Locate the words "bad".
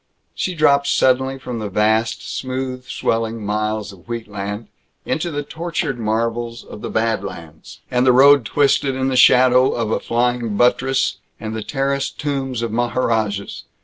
6.89-7.23